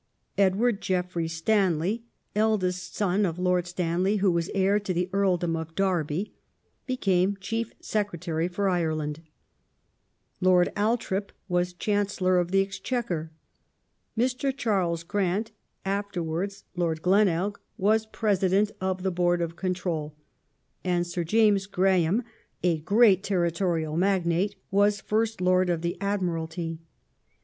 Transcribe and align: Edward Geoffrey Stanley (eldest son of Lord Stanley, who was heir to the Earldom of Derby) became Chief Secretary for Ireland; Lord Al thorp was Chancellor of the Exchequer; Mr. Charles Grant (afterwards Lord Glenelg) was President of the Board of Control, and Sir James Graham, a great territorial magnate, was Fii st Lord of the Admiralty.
Edward 0.35 0.81
Geoffrey 0.81 1.27
Stanley 1.27 2.01
(eldest 2.35 2.95
son 2.95 3.23
of 3.23 3.37
Lord 3.37 3.67
Stanley, 3.67 4.15
who 4.15 4.31
was 4.31 4.49
heir 4.55 4.79
to 4.79 4.95
the 4.95 5.07
Earldom 5.13 5.55
of 5.55 5.75
Derby) 5.75 6.33
became 6.87 7.37
Chief 7.39 7.71
Secretary 7.79 8.47
for 8.47 8.67
Ireland; 8.67 9.21
Lord 10.39 10.73
Al 10.75 10.97
thorp 10.97 11.29
was 11.47 11.71
Chancellor 11.73 12.39
of 12.39 12.49
the 12.49 12.63
Exchequer; 12.63 13.31
Mr. 14.17 14.51
Charles 14.57 15.03
Grant 15.03 15.51
(afterwards 15.85 16.63
Lord 16.75 17.03
Glenelg) 17.03 17.59
was 17.77 18.07
President 18.07 18.71
of 18.81 19.03
the 19.03 19.11
Board 19.11 19.39
of 19.39 19.55
Control, 19.55 20.15
and 20.83 21.05
Sir 21.05 21.23
James 21.23 21.67
Graham, 21.67 22.23
a 22.63 22.79
great 22.79 23.21
territorial 23.21 23.95
magnate, 23.95 24.55
was 24.71 24.99
Fii 24.99 25.27
st 25.27 25.41
Lord 25.41 25.69
of 25.69 25.83
the 25.83 25.95
Admiralty. 26.01 26.79